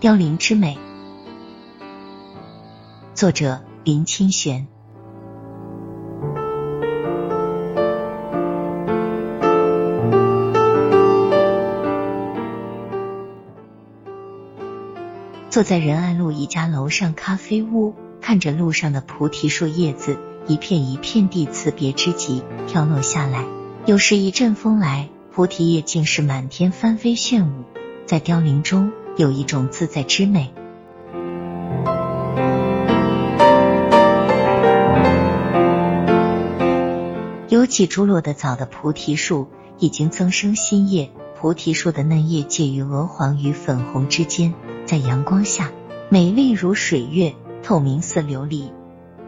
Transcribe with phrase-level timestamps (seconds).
[0.00, 0.78] 凋零之美，
[3.12, 4.66] 作者林清玄。
[15.50, 23.44] 坐在仁爱路一家楼上咖啡屋，看着路上的菩提树叶子一片一片地辞别之极飘落下来，
[23.84, 27.64] 有时一阵风来，菩提叶竟是满天翻飞炫舞，
[28.06, 28.90] 在凋零中。
[29.20, 30.50] 有一种自在之美。
[37.50, 39.48] 有几株落得早的菩提树
[39.78, 44.54] 已经增生新叶，菩提树的嫩叶介于鹅黄与粉红之间，
[44.86, 45.70] 在阳光下
[46.08, 48.70] 美丽如水月，透明似琉璃。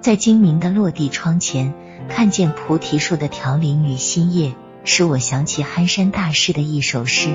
[0.00, 1.74] 在精明的落地窗前，
[2.08, 4.54] 看见菩提树的条鳞与新叶，
[4.84, 7.28] 使我想起憨山大师的一首诗。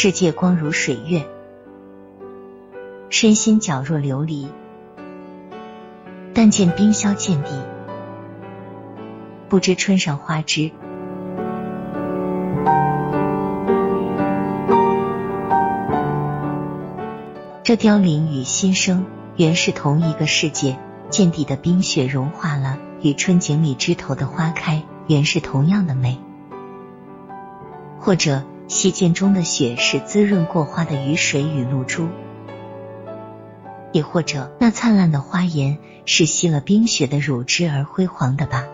[0.00, 1.26] 世界光如水月，
[3.10, 4.46] 身心皎若琉璃。
[6.32, 7.50] 但见冰消见底，
[9.48, 10.70] 不知春上花枝。
[17.64, 19.04] 这凋零与新生
[19.36, 20.78] 原是同一个世界，
[21.10, 26.20] 见底的冰雪融化了，与春景里枝头的花开原是同样的美，
[27.98, 28.44] 或者。
[28.68, 32.06] 溪涧中的雪是滋润过花的雨水与露珠，
[33.92, 38.66] 也或者那灿烂的花颜是吸了冰雪的乳汁而辉煌的吧？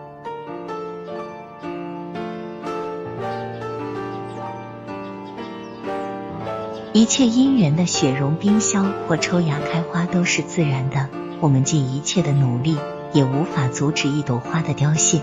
[6.91, 12.77] 一切因缘的雪融冰消或抽芽开花都是自然的，我们尽一切的努力
[13.13, 15.21] 也无法阻止一朵花的凋谢，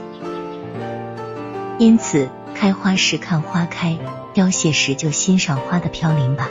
[1.78, 2.28] 因此
[2.62, 3.98] 开花时看花开。
[4.34, 6.48] 凋谢时就欣赏花的飘零吧。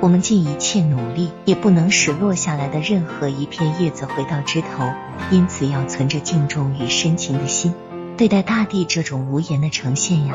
[0.00, 4.90] 我们尽一切努力，也不能使落下来的任何一片叶子回到枝头，
[5.30, 7.74] 因此要存着敬重与深情的心，
[8.16, 10.34] 对待大地这种无言的呈现呀。